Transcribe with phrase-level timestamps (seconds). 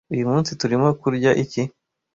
[0.13, 1.61] Uyu munsi turimo kurya iki?